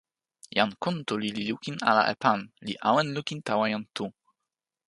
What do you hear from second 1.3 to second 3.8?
li lukin ala e pan, li awen lukin tawa